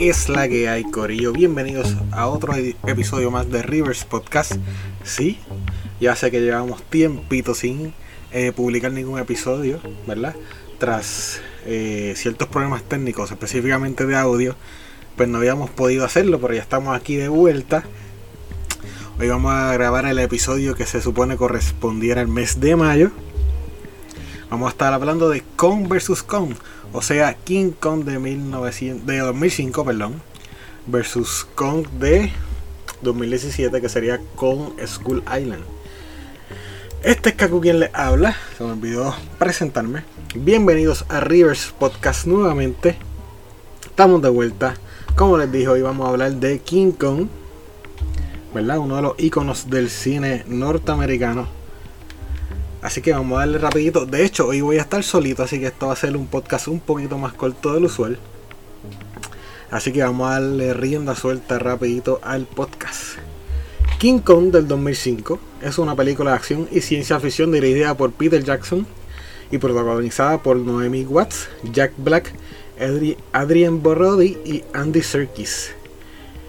¿Qué 0.00 0.08
es 0.08 0.30
la 0.30 0.48
que 0.48 0.66
hay, 0.66 0.84
Corillo? 0.84 1.30
Bienvenidos 1.30 1.94
a 2.12 2.26
otro 2.26 2.54
episodio 2.54 3.30
más 3.30 3.50
de 3.50 3.60
Rivers 3.60 4.06
Podcast. 4.06 4.52
Sí, 5.04 5.38
ya 6.00 6.16
sé 6.16 6.30
que 6.30 6.40
llevamos 6.40 6.82
tiempito 6.84 7.54
sin 7.54 7.92
eh, 8.32 8.50
publicar 8.52 8.92
ningún 8.92 9.18
episodio, 9.18 9.78
¿verdad? 10.06 10.34
Tras 10.78 11.42
eh, 11.66 12.14
ciertos 12.16 12.48
problemas 12.48 12.82
técnicos, 12.84 13.30
específicamente 13.30 14.06
de 14.06 14.16
audio, 14.16 14.56
pues 15.16 15.28
no 15.28 15.36
habíamos 15.36 15.68
podido 15.68 16.06
hacerlo, 16.06 16.40
pero 16.40 16.54
ya 16.54 16.62
estamos 16.62 16.96
aquí 16.96 17.16
de 17.16 17.28
vuelta. 17.28 17.84
Hoy 19.18 19.28
vamos 19.28 19.52
a 19.52 19.70
grabar 19.74 20.06
el 20.06 20.18
episodio 20.18 20.74
que 20.74 20.86
se 20.86 21.02
supone 21.02 21.36
correspondiera 21.36 22.22
al 22.22 22.28
mes 22.28 22.58
de 22.58 22.74
mayo. 22.74 23.10
Vamos 24.50 24.66
a 24.66 24.70
estar 24.70 24.92
hablando 24.92 25.28
de 25.28 25.44
Kong 25.54 25.86
vs. 25.86 26.24
Kong, 26.24 26.54
o 26.92 27.02
sea, 27.02 27.34
King 27.34 27.70
Kong 27.70 28.02
de, 28.02 28.18
1900, 28.18 29.06
de 29.06 29.18
2005, 29.18 29.84
perdón, 29.84 30.20
versus 30.88 31.46
Kong 31.54 31.86
de 32.00 32.32
2017, 33.00 33.80
que 33.80 33.88
sería 33.88 34.20
Kong 34.34 34.72
School 34.84 35.22
Island. 35.26 35.62
Este 37.04 37.28
es 37.28 37.36
Kaku 37.36 37.60
quien 37.60 37.78
le 37.78 37.92
habla, 37.94 38.34
se 38.58 38.64
me 38.64 38.72
olvidó 38.72 39.14
presentarme. 39.38 40.02
Bienvenidos 40.34 41.04
a 41.08 41.20
Rivers 41.20 41.72
Podcast 41.78 42.26
nuevamente. 42.26 42.96
Estamos 43.84 44.20
de 44.20 44.30
vuelta. 44.30 44.74
Como 45.14 45.38
les 45.38 45.52
dije, 45.52 45.68
hoy 45.68 45.82
vamos 45.82 46.08
a 46.08 46.10
hablar 46.10 46.32
de 46.32 46.58
King 46.58 46.90
Kong, 46.90 47.28
¿verdad? 48.52 48.78
Uno 48.78 48.96
de 48.96 49.02
los 49.02 49.14
iconos 49.16 49.70
del 49.70 49.88
cine 49.90 50.44
norteamericano 50.48 51.59
Así 52.82 53.02
que 53.02 53.12
vamos 53.12 53.36
a 53.36 53.40
darle 53.40 53.58
rapidito. 53.58 54.06
De 54.06 54.24
hecho, 54.24 54.46
hoy 54.46 54.62
voy 54.62 54.78
a 54.78 54.82
estar 54.82 55.02
solito, 55.02 55.42
así 55.42 55.60
que 55.60 55.66
esto 55.66 55.88
va 55.88 55.92
a 55.92 55.96
ser 55.96 56.16
un 56.16 56.26
podcast 56.26 56.68
un 56.68 56.80
poquito 56.80 57.18
más 57.18 57.34
corto 57.34 57.74
del 57.74 57.84
usual. 57.84 58.18
Así 59.70 59.92
que 59.92 60.02
vamos 60.02 60.28
a 60.28 60.40
darle 60.40 60.74
rienda 60.74 61.14
suelta 61.14 61.58
rapidito 61.58 62.20
al 62.22 62.46
podcast. 62.46 63.18
King 63.98 64.20
Kong 64.20 64.50
del 64.50 64.66
2005 64.66 65.38
es 65.62 65.78
una 65.78 65.94
película 65.94 66.30
de 66.30 66.36
acción 66.36 66.68
y 66.72 66.80
ciencia 66.80 67.20
ficción 67.20 67.52
dirigida 67.52 67.94
por 67.94 68.12
Peter 68.12 68.42
Jackson 68.42 68.86
y 69.50 69.58
protagonizada 69.58 70.42
por 70.42 70.56
Noemi 70.56 71.04
Watts, 71.04 71.48
Jack 71.72 71.92
Black, 71.98 72.32
Adrian 73.32 73.82
Borodi 73.82 74.38
y 74.44 74.64
Andy 74.72 75.02
Serkis. 75.02 75.72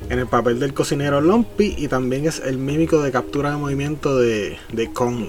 En 0.09 0.17
el 0.17 0.27
papel 0.27 0.59
del 0.59 0.73
cocinero 0.73 1.19
Lumpy 1.19 1.75
y 1.77 1.89
también 1.89 2.25
es 2.25 2.39
el 2.39 2.57
mímico 2.57 3.01
de 3.01 3.11
captura 3.11 3.51
de 3.51 3.57
movimiento 3.57 4.17
de, 4.17 4.57
de 4.71 4.91
Kong. 4.91 5.27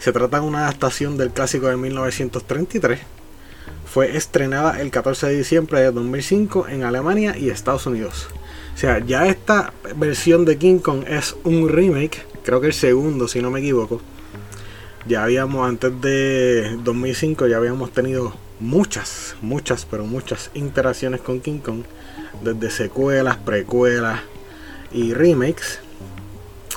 Se 0.00 0.12
trata 0.12 0.40
de 0.40 0.46
una 0.46 0.60
adaptación 0.60 1.18
del 1.18 1.30
clásico 1.30 1.68
de 1.68 1.76
1933. 1.76 3.00
Fue 3.84 4.16
estrenada 4.16 4.80
el 4.80 4.90
14 4.90 5.26
de 5.26 5.36
diciembre 5.36 5.80
de 5.80 5.92
2005 5.92 6.68
en 6.68 6.84
Alemania 6.84 7.36
y 7.36 7.50
Estados 7.50 7.84
Unidos. 7.84 8.28
O 8.74 8.78
sea, 8.78 9.00
ya 9.00 9.26
esta 9.26 9.74
versión 9.96 10.46
de 10.46 10.56
King 10.56 10.78
Kong 10.78 11.04
es 11.06 11.36
un 11.44 11.68
remake, 11.68 12.24
creo 12.42 12.62
que 12.62 12.68
el 12.68 12.72
segundo 12.72 13.28
si 13.28 13.42
no 13.42 13.50
me 13.50 13.60
equivoco. 13.60 14.00
Ya 15.06 15.22
habíamos, 15.22 15.68
antes 15.68 16.00
de 16.00 16.78
2005, 16.82 17.46
ya 17.46 17.58
habíamos 17.58 17.92
tenido 17.92 18.34
muchas, 18.58 19.36
muchas, 19.42 19.84
pero 19.84 20.06
muchas 20.06 20.50
interacciones 20.54 21.20
con 21.20 21.40
King 21.40 21.58
Kong. 21.58 21.82
Desde 22.42 22.70
secuelas, 22.70 23.36
precuelas 23.36 24.20
y 24.92 25.12
remakes 25.12 25.80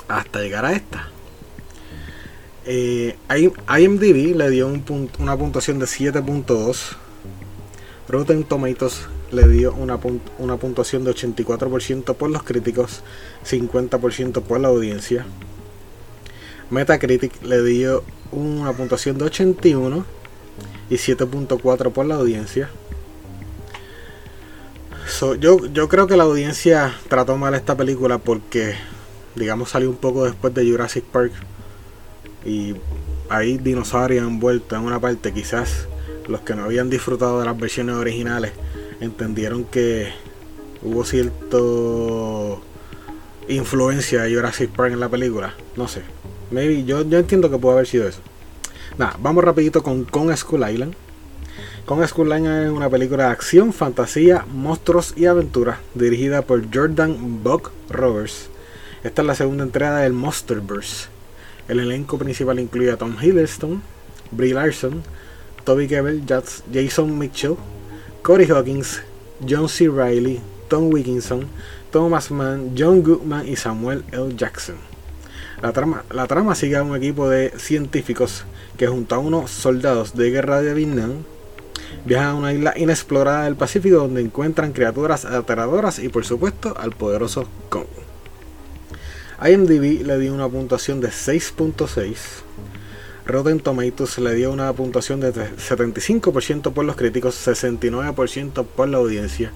hasta 0.08 0.42
llegar 0.42 0.66
a 0.66 0.72
esta. 0.72 1.13
Eh, 2.66 3.16
IMDb 3.28 4.34
le 4.34 4.50
dio 4.50 4.68
una 5.18 5.36
puntuación 5.36 5.78
de 5.78 5.86
7.2. 5.86 6.96
Rotten 8.08 8.44
Tomatoes 8.44 9.06
le 9.32 9.48
dio 9.48 9.74
una, 9.74 9.98
una 10.38 10.56
puntuación 10.56 11.04
de 11.04 11.10
84% 11.10 12.14
por 12.14 12.30
los 12.30 12.42
críticos, 12.42 13.02
50% 13.44 14.42
por 14.42 14.60
la 14.60 14.68
audiencia. 14.68 15.26
Metacritic 16.70 17.42
le 17.42 17.62
dio 17.62 18.02
una 18.32 18.72
puntuación 18.72 19.18
de 19.18 19.24
81 19.24 20.04
y 20.88 20.94
7.4 20.94 21.92
por 21.92 22.06
la 22.06 22.14
audiencia. 22.14 22.70
yo, 25.38 25.66
yo 25.66 25.88
creo 25.88 26.06
que 26.06 26.16
la 26.16 26.24
audiencia 26.24 26.94
trató 27.08 27.36
mal 27.36 27.54
esta 27.54 27.76
película 27.76 28.18
porque, 28.18 28.74
digamos, 29.34 29.70
salió 29.70 29.90
un 29.90 29.96
poco 29.96 30.24
después 30.24 30.54
de 30.54 30.68
Jurassic 30.70 31.04
Park 31.04 31.32
y 32.44 32.74
hay 33.28 33.58
dinosaurios 33.58 34.26
envueltos 34.26 34.78
en 34.78 34.84
una 34.84 35.00
parte. 35.00 35.32
Quizás 35.32 35.88
los 36.28 36.40
que 36.40 36.54
no 36.54 36.64
habían 36.64 36.90
disfrutado 36.90 37.40
de 37.40 37.46
las 37.46 37.58
versiones 37.58 37.96
originales 37.96 38.52
entendieron 39.00 39.64
que 39.64 40.12
hubo 40.82 41.04
cierto 41.04 42.62
influencia 43.48 44.22
de 44.22 44.34
Jurassic 44.34 44.70
Park 44.70 44.92
en 44.92 45.00
la 45.00 45.08
película. 45.08 45.54
No 45.76 45.88
sé. 45.88 46.02
Maybe, 46.50 46.84
yo, 46.84 47.02
yo 47.02 47.18
entiendo 47.18 47.50
que 47.50 47.58
puede 47.58 47.74
haber 47.74 47.86
sido 47.86 48.08
eso. 48.08 48.20
Nada, 48.98 49.16
vamos 49.20 49.42
rapidito 49.42 49.82
con 49.82 50.04
Kong 50.04 50.34
School 50.36 50.68
Island. 50.68 50.94
Kong 51.84 52.06
School 52.06 52.28
Island 52.28 52.66
es 52.66 52.70
una 52.70 52.88
película 52.88 53.24
de 53.24 53.30
acción, 53.30 53.72
fantasía, 53.72 54.46
monstruos 54.52 55.14
y 55.16 55.26
aventuras 55.26 55.78
dirigida 55.94 56.42
por 56.42 56.62
Jordan 56.72 57.42
Buck 57.42 57.72
Roberts. 57.90 58.48
Esta 59.02 59.20
es 59.20 59.26
la 59.26 59.34
segunda 59.34 59.64
entrega 59.64 59.98
del 59.98 60.14
Monsterverse 60.14 61.13
el 61.68 61.80
elenco 61.80 62.18
principal 62.18 62.58
incluye 62.58 62.90
a 62.90 62.96
Tom 62.96 63.16
Hiddleston, 63.20 63.82
Brie 64.30 64.54
Larson, 64.54 65.02
Toby 65.64 65.88
Kebbell, 65.88 66.24
Jason 66.72 67.18
Mitchell, 67.18 67.56
Corey 68.22 68.46
Hawkins, 68.50 69.02
John 69.48 69.68
C. 69.68 69.88
Reilly, 69.88 70.40
Tom 70.68 70.92
Wilkinson, 70.92 71.46
Thomas 71.90 72.30
Mann, 72.30 72.74
John 72.76 73.02
Goodman 73.02 73.48
y 73.48 73.56
Samuel 73.56 74.04
L. 74.12 74.34
Jackson. 74.36 74.76
La 75.62 75.72
trama, 75.72 76.04
la 76.10 76.26
trama 76.26 76.54
sigue 76.54 76.76
a 76.76 76.82
un 76.82 76.96
equipo 76.96 77.28
de 77.28 77.52
científicos 77.56 78.44
que 78.76 78.86
junto 78.86 79.14
a 79.14 79.18
unos 79.18 79.50
soldados 79.50 80.14
de 80.14 80.30
guerra 80.30 80.60
de 80.60 80.74
Vietnam 80.74 81.22
viajan 82.04 82.28
a 82.28 82.34
una 82.34 82.52
isla 82.52 82.74
inexplorada 82.76 83.44
del 83.44 83.56
Pacífico 83.56 83.96
donde 83.96 84.20
encuentran 84.20 84.72
criaturas 84.72 85.24
aterradoras 85.24 85.98
y 85.98 86.08
por 86.08 86.24
supuesto 86.24 86.74
al 86.76 86.90
poderoso 86.90 87.46
Kong. 87.68 88.03
IMDb 89.42 90.04
le 90.04 90.18
dio 90.18 90.34
una 90.34 90.48
puntuación 90.48 91.00
de 91.00 91.08
6.6. 91.08 92.16
Rotten 93.26 93.60
Tomatoes 93.60 94.18
le 94.18 94.34
dio 94.34 94.52
una 94.52 94.72
puntuación 94.72 95.20
de 95.20 95.32
75% 95.32 96.72
por 96.72 96.84
los 96.84 96.94
críticos, 96.94 97.34
69% 97.46 98.66
por 98.66 98.88
la 98.88 98.98
audiencia. 98.98 99.50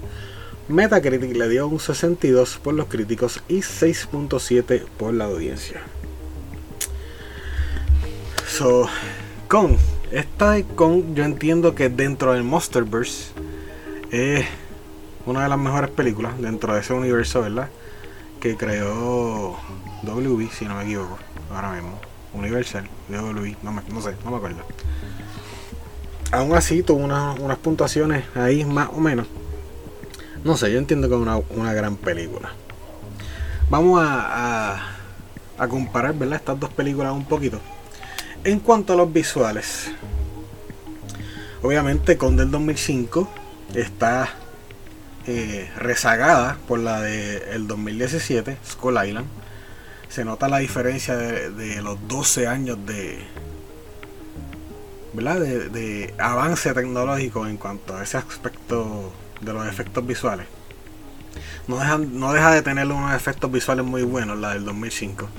Metacritic 0.67 1.35
le 1.35 1.49
dio 1.49 1.67
un 1.67 1.79
62 1.79 2.59
por 2.63 2.73
los 2.73 2.87
críticos 2.87 3.41
y 3.47 3.59
6.7 3.59 4.83
por 4.97 5.13
la 5.13 5.25
audiencia. 5.25 5.81
So, 8.47 8.87
con 9.47 9.77
esta 10.11 10.51
de 10.51 10.63
Kong, 10.63 11.13
yo 11.13 11.23
entiendo 11.23 11.75
que 11.75 11.89
dentro 11.89 12.33
del 12.33 12.43
Monsterverse 12.43 13.31
es 14.11 14.45
una 15.25 15.43
de 15.43 15.49
las 15.49 15.59
mejores 15.59 15.91
películas 15.91 16.39
dentro 16.41 16.73
de 16.73 16.81
ese 16.81 16.93
universo, 16.93 17.41
¿verdad? 17.41 17.69
Que 18.39 18.55
creó 18.55 19.57
WB, 20.03 20.49
si 20.51 20.65
no 20.65 20.75
me 20.75 20.83
equivoco, 20.83 21.17
ahora 21.53 21.73
mismo. 21.73 21.99
Universal, 22.33 22.87
WB, 23.09 23.55
no, 23.63 23.71
me, 23.71 23.81
no 23.89 24.01
sé, 24.01 24.15
no 24.23 24.31
me 24.31 24.37
acuerdo. 24.37 24.61
Aún 26.31 26.55
así 26.55 26.83
tuvo 26.83 26.99
unas 26.99 27.57
puntuaciones 27.57 28.23
ahí 28.35 28.63
más 28.65 28.89
o 28.93 28.99
menos. 28.99 29.27
No 30.43 30.55
sé, 30.55 30.71
yo 30.71 30.77
entiendo 30.77 31.09
que 31.09 31.15
es 31.15 31.57
una, 31.57 31.73
gran 31.73 31.95
película. 31.95 32.51
Vamos 33.69 34.01
a, 34.01 34.95
a, 35.57 35.67
comparar 35.67 36.13
¿verdad? 36.13 36.37
estas 36.37 36.59
dos 36.59 36.69
películas 36.69 37.13
un 37.13 37.25
poquito. 37.25 37.59
En 38.43 38.59
cuanto 38.59 38.93
a 38.93 38.95
los 38.95 39.11
visuales, 39.11 39.91
obviamente 41.61 42.15
con 42.17 42.37
del 42.37 42.51
2005 42.51 43.27
está 43.73 44.29
eh, 45.31 45.69
rezagada 45.77 46.57
por 46.67 46.79
la 46.79 47.01
del 47.01 47.67
2017, 47.67 48.57
Skull 48.67 48.97
Island. 49.05 49.27
Se 50.07 50.25
nota 50.25 50.49
la 50.49 50.57
diferencia 50.57 51.15
de, 51.15 51.81
los 51.83 51.99
12 52.07 52.47
años 52.47 52.79
de, 52.87 53.19
¿verdad? 55.13 55.39
De, 55.39 56.15
avance 56.17 56.73
tecnológico 56.73 57.45
en 57.45 57.57
cuanto 57.57 57.95
a 57.95 58.01
ese 58.01 58.17
aspecto 58.17 59.13
de 59.39 59.53
los 59.53 59.67
efectos 59.67 60.03
visuales. 60.07 60.47
No, 61.67 61.77
dejan, 61.77 62.19
no 62.19 62.33
deja 62.33 62.51
de 62.51 62.63
tener 62.63 62.87
unos 62.87 63.13
efectos 63.13 63.51
visuales 63.51 63.85
muy 63.85 64.01
buenos, 64.01 64.39
la 64.39 64.55
del 64.55 64.65
2005. 64.65 65.29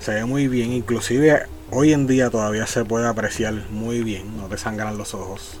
Se 0.00 0.14
ve 0.14 0.24
muy 0.24 0.48
bien, 0.48 0.72
inclusive 0.72 1.42
hoy 1.70 1.92
en 1.92 2.06
día 2.06 2.30
todavía 2.30 2.66
se 2.66 2.82
puede 2.86 3.06
apreciar 3.06 3.52
muy 3.68 4.02
bien, 4.02 4.38
no 4.38 4.46
te 4.46 4.56
sangran 4.56 4.96
los 4.96 5.12
ojos 5.12 5.60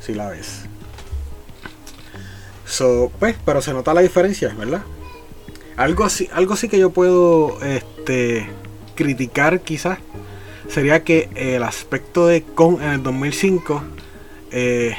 si 0.00 0.12
la 0.12 0.28
ves. 0.28 0.66
So, 2.66 3.12
pues, 3.18 3.36
pero 3.44 3.60
se 3.60 3.72
nota 3.72 3.94
la 3.94 4.00
diferencia, 4.00 4.54
¿verdad? 4.58 4.82
Algo 5.76 6.04
así, 6.04 6.28
algo 6.32 6.54
así 6.54 6.68
que 6.68 6.78
yo 6.78 6.90
puedo 6.90 7.60
este, 7.62 8.48
criticar 8.94 9.60
quizás 9.60 9.98
sería 10.68 11.04
que 11.04 11.28
el 11.34 11.62
aspecto 11.62 12.26
de 12.26 12.42
Kong 12.42 12.80
en 12.80 12.90
el 12.90 13.02
2005 13.02 13.82
eh, 14.56 14.96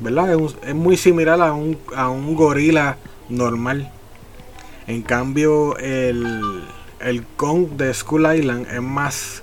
¿verdad? 0.00 0.38
Es, 0.62 0.74
muy 0.74 0.96
similar 0.96 1.40
a 1.42 1.52
un, 1.52 1.76
a 1.96 2.08
un 2.08 2.34
gorila 2.36 2.96
normal. 3.28 3.90
En 4.86 5.02
cambio, 5.02 5.76
el, 5.78 6.62
el 7.00 7.26
Kong 7.36 7.70
de 7.70 7.92
Skull 7.92 8.36
Island 8.36 8.68
es 8.72 8.80
más, 8.80 9.42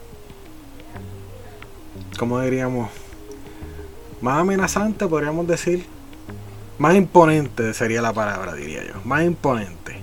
¿cómo 2.17 2.39
diríamos? 2.39 2.89
Más 4.21 4.39
amenazante, 4.39 5.05
podríamos 5.05 5.45
decir. 5.47 5.85
Más 6.77 6.95
imponente 6.95 7.73
sería 7.73 8.01
la 8.01 8.13
palabra, 8.13 8.53
diría 8.53 8.83
yo. 8.85 8.93
Más 9.03 9.23
imponente. 9.23 9.99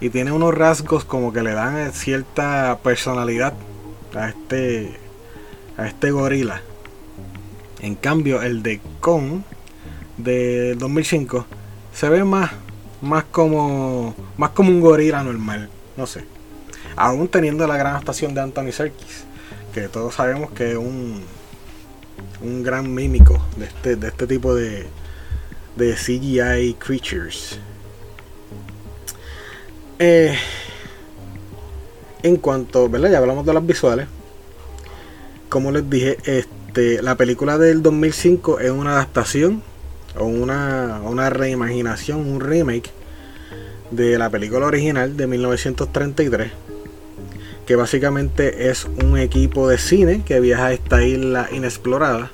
Y 0.00 0.10
tiene 0.10 0.32
unos 0.32 0.54
rasgos 0.54 1.04
como 1.04 1.32
que 1.32 1.42
le 1.42 1.52
dan 1.52 1.92
cierta 1.92 2.78
personalidad 2.82 3.54
a 4.14 4.28
este, 4.28 4.96
a 5.76 5.86
este 5.86 6.10
gorila. 6.10 6.62
En 7.80 7.94
cambio, 7.94 8.42
el 8.42 8.62
de 8.62 8.80
Kong 9.00 9.42
de 10.16 10.74
2005 10.76 11.46
se 11.92 12.08
ve 12.08 12.24
más, 12.24 12.50
más 13.00 13.24
como, 13.24 14.14
más 14.36 14.50
como 14.50 14.70
un 14.70 14.80
gorila 14.80 15.22
normal. 15.22 15.68
No 15.96 16.06
sé 16.06 16.24
aún 16.98 17.28
teniendo 17.28 17.66
la 17.66 17.76
gran 17.76 17.96
actuación 17.96 18.34
de 18.34 18.40
Anthony 18.40 18.72
Serkis, 18.72 19.24
que 19.72 19.88
todos 19.88 20.14
sabemos 20.14 20.50
que 20.50 20.72
es 20.72 20.76
un, 20.76 21.22
un 22.42 22.62
gran 22.62 22.92
mímico 22.92 23.40
de 23.56 23.66
este, 23.66 23.96
de 23.96 24.08
este 24.08 24.26
tipo 24.26 24.54
de, 24.54 24.86
de 25.78 25.94
CGI 25.94 26.74
creatures. 26.74 27.58
Eh, 29.98 30.36
en 32.22 32.36
cuanto, 32.36 32.88
¿verdad? 32.88 33.12
Ya 33.12 33.18
hablamos 33.18 33.46
de 33.46 33.54
las 33.54 33.64
visuales. 33.64 34.06
Como 35.48 35.70
les 35.70 35.88
dije, 35.88 36.18
este, 36.24 37.00
la 37.00 37.14
película 37.16 37.56
del 37.56 37.82
2005 37.82 38.60
es 38.60 38.70
una 38.70 38.92
adaptación 38.92 39.62
o 40.18 40.24
una, 40.24 41.00
una 41.04 41.30
reimaginación, 41.30 42.18
un 42.28 42.40
remake 42.40 42.90
de 43.90 44.18
la 44.18 44.28
película 44.28 44.66
original 44.66 45.16
de 45.16 45.26
1933 45.26 46.52
que 47.66 47.76
básicamente 47.76 48.70
es 48.70 48.86
un 48.86 49.18
equipo 49.18 49.68
de 49.68 49.76
cine 49.76 50.22
que 50.24 50.40
viaja 50.40 50.66
a 50.66 50.72
esta 50.72 51.02
isla 51.02 51.48
inexplorada 51.52 52.30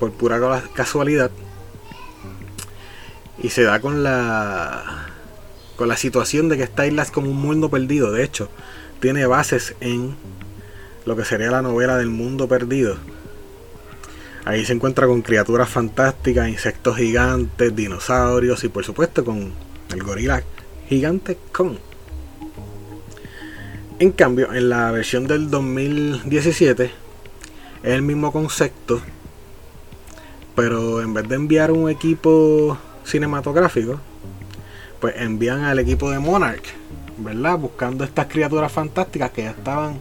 por 0.00 0.10
pura 0.12 0.40
casualidad 0.74 1.30
y 3.44 3.50
se 3.50 3.62
da 3.62 3.78
con 3.78 4.02
la 4.02 5.06
con 5.76 5.86
la 5.86 5.98
situación 5.98 6.48
de 6.48 6.56
que 6.56 6.62
esta 6.62 6.86
isla 6.86 7.02
es 7.02 7.10
como 7.10 7.30
un 7.30 7.36
mundo 7.36 7.68
perdido. 7.68 8.10
De 8.10 8.24
hecho, 8.24 8.48
tiene 9.00 9.26
bases 9.26 9.74
en 9.80 10.16
lo 11.04 11.14
que 11.14 11.26
sería 11.26 11.50
la 11.50 11.60
novela 11.60 11.98
del 11.98 12.08
mundo 12.08 12.48
perdido. 12.48 12.96
Ahí 14.46 14.64
se 14.64 14.72
encuentra 14.72 15.06
con 15.06 15.20
criaturas 15.20 15.68
fantásticas, 15.68 16.48
insectos 16.48 16.96
gigantes, 16.96 17.76
dinosaurios 17.76 18.64
y 18.64 18.70
por 18.70 18.82
supuesto 18.82 19.26
con 19.26 19.52
el 19.92 20.02
gorila 20.02 20.42
gigante 20.88 21.36
Kong. 21.52 21.76
En 23.98 24.12
cambio, 24.12 24.54
en 24.54 24.70
la 24.70 24.90
versión 24.90 25.26
del 25.26 25.50
2017 25.50 26.84
es 26.84 26.92
el 27.82 28.00
mismo 28.00 28.32
concepto, 28.32 29.02
pero 30.56 31.02
en 31.02 31.12
vez 31.12 31.28
de 31.28 31.34
enviar 31.34 31.72
un 31.72 31.90
equipo 31.90 32.78
cinematográfico, 33.04 34.00
pues 35.00 35.14
envían 35.18 35.64
al 35.64 35.78
equipo 35.78 36.10
de 36.10 36.18
Monarch, 36.18 36.64
¿verdad? 37.18 37.58
Buscando 37.58 38.04
estas 38.04 38.26
criaturas 38.26 38.72
fantásticas 38.72 39.30
que 39.30 39.42
ya 39.42 39.50
estaban, 39.50 40.00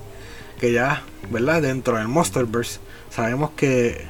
que 0.60 0.72
ya, 0.72 1.04
¿verdad? 1.30 1.62
Dentro 1.62 1.98
del 1.98 2.08
Monsterverse, 2.08 2.80
sabemos 3.10 3.52
que 3.52 4.06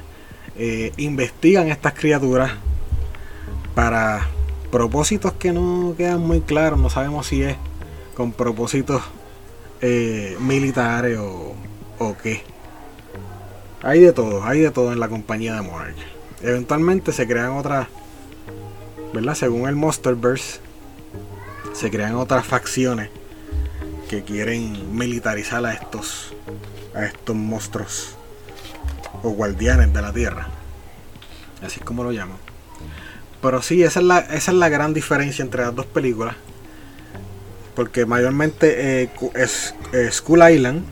eh, 0.56 0.92
investigan 0.96 1.68
estas 1.68 1.94
criaturas 1.94 2.52
para 3.74 4.28
propósitos 4.70 5.32
que 5.32 5.52
no 5.52 5.94
quedan 5.96 6.20
muy 6.20 6.40
claros, 6.40 6.78
no 6.78 6.90
sabemos 6.90 7.26
si 7.26 7.42
es 7.42 7.56
con 8.14 8.32
propósitos 8.32 9.02
eh, 9.80 10.36
militares 10.40 11.18
o, 11.18 11.54
o 11.98 12.16
qué. 12.16 12.42
Hay 13.82 14.00
de 14.00 14.12
todo, 14.12 14.44
hay 14.44 14.60
de 14.60 14.70
todo 14.70 14.92
en 14.92 15.00
la 15.00 15.08
compañía 15.08 15.54
de 15.56 15.62
Monarch. 15.62 15.96
Eventualmente 16.42 17.12
se 17.12 17.26
crean 17.26 17.50
otras, 17.50 17.88
¿verdad? 19.14 19.34
Según 19.34 19.68
el 19.68 19.76
Monsterverse, 19.76 20.60
se 21.72 21.90
crean 21.90 22.16
otras 22.16 22.44
facciones 22.46 23.08
que 24.10 24.22
quieren 24.22 24.96
militarizar 24.96 25.64
a 25.64 25.72
estos, 25.72 26.34
a 26.94 27.06
estos 27.06 27.34
monstruos 27.34 28.16
o 29.22 29.30
guardianes 29.30 29.92
de 29.94 30.02
la 30.02 30.12
Tierra. 30.12 30.48
Así 31.62 31.80
es 31.80 31.86
como 31.86 32.04
lo 32.04 32.12
llaman. 32.12 32.36
Pero 33.40 33.62
sí, 33.62 33.82
esa 33.82 34.00
es 34.00 34.06
la, 34.06 34.18
esa 34.18 34.50
es 34.52 34.56
la 34.58 34.68
gran 34.68 34.92
diferencia 34.92 35.42
entre 35.42 35.62
las 35.62 35.74
dos 35.74 35.86
películas 35.86 36.36
porque 37.74 38.06
mayormente 38.06 39.02
eh, 39.02 39.10
es, 39.34 39.74
School 40.10 40.48
Island 40.48 40.84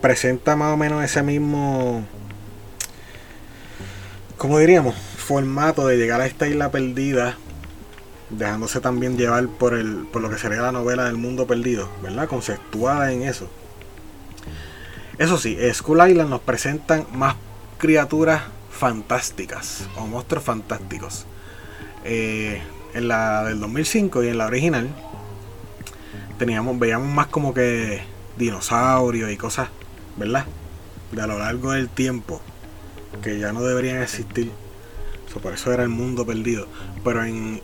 presenta 0.00 0.56
más 0.56 0.72
o 0.72 0.76
menos 0.76 1.04
ese 1.04 1.22
mismo, 1.22 2.04
como 4.38 4.58
diríamos, 4.58 4.94
formato 4.94 5.86
de 5.86 5.98
llegar 5.98 6.20
a 6.20 6.26
esta 6.26 6.48
isla 6.48 6.70
perdida, 6.70 7.36
dejándose 8.30 8.80
también 8.80 9.16
llevar 9.16 9.48
por, 9.48 9.74
el, 9.74 10.06
por 10.12 10.22
lo 10.22 10.30
que 10.30 10.38
sería 10.38 10.62
la 10.62 10.72
novela 10.72 11.04
del 11.04 11.16
mundo 11.16 11.46
perdido, 11.46 11.88
¿verdad? 12.02 12.28
Conceptuada 12.28 13.12
en 13.12 13.22
eso. 13.22 13.48
Eso 15.18 15.36
sí, 15.36 15.58
School 15.74 16.08
Island 16.08 16.30
nos 16.30 16.40
presentan 16.40 17.06
más 17.12 17.36
criaturas 17.78 18.42
fantásticas 18.70 19.86
o 19.96 20.06
monstruos 20.06 20.44
fantásticos. 20.44 21.26
Eh, 22.04 22.62
en 22.94 23.08
la 23.08 23.44
del 23.44 23.60
2005 23.60 24.24
y 24.24 24.28
en 24.28 24.38
la 24.38 24.46
original 24.46 24.88
teníamos, 26.38 26.78
veíamos 26.78 27.08
más 27.08 27.26
como 27.26 27.52
que 27.52 28.00
dinosaurios 28.36 29.30
y 29.30 29.36
cosas, 29.36 29.68
¿verdad? 30.16 30.46
De 31.12 31.20
a 31.20 31.26
lo 31.26 31.38
largo 31.38 31.72
del 31.72 31.88
tiempo, 31.88 32.40
que 33.22 33.38
ya 33.38 33.52
no 33.52 33.62
deberían 33.62 34.02
existir. 34.02 34.50
Por 35.38 35.52
eso 35.52 35.72
era 35.72 35.82
el 35.82 35.88
mundo 35.88 36.26
perdido. 36.26 36.66
Pero 37.04 37.24
en, 37.24 37.60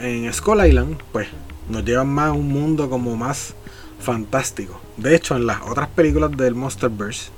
en 0.00 0.32
Skull 0.32 0.66
Island, 0.66 0.98
pues, 1.12 1.28
nos 1.68 1.84
llevan 1.84 2.08
más 2.08 2.28
a 2.28 2.32
un 2.32 2.48
mundo 2.48 2.90
como 2.90 3.16
más 3.16 3.54
fantástico. 3.98 4.80
De 4.96 5.14
hecho, 5.14 5.36
en 5.36 5.46
las 5.46 5.62
otras 5.62 5.88
películas 5.88 6.36
del 6.36 6.54
Monsterverse, 6.54 7.30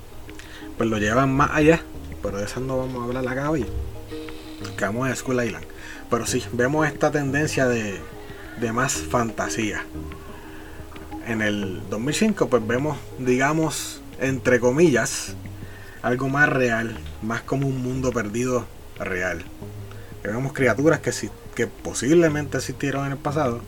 pues 0.77 0.89
lo 0.89 0.99
llevan 0.99 1.35
más 1.35 1.51
allá. 1.53 1.83
Pero 2.23 2.39
de 2.39 2.45
eso 2.45 2.61
no 2.61 2.79
vamos 2.79 3.03
a 3.03 3.05
hablar 3.05 3.29
acá 3.29 3.51
hoy. 3.51 3.67
Quedamos 4.77 5.09
en 5.09 5.17
Skull 5.17 5.45
Island. 5.45 5.65
Pero 6.11 6.27
sí, 6.27 6.43
vemos 6.53 6.87
esta 6.87 7.11
tendencia 7.11 7.69
de, 7.69 8.01
de 8.61 8.73
más 8.73 8.95
fantasía 8.95 9.85
en 11.29 11.43
el 11.43 11.83
2005 11.91 12.49
pues 12.49 12.67
vemos, 12.67 12.97
digamos, 13.19 14.01
entre 14.19 14.59
comillas, 14.59 15.35
algo 16.03 16.29
más 16.29 16.49
real, 16.49 16.99
más 17.23 17.43
como 17.43 17.69
un 17.69 17.83
mundo 17.83 18.11
perdido 18.13 18.65
real. 18.99 19.45
vemos 20.23 20.53
criaturas 20.53 21.01
que, 21.01 21.13
que 21.55 21.67
posiblemente 21.67 22.59
existieron 22.59 23.07
en 23.07 23.13
el 23.13 23.19
pasado. 23.19 23.61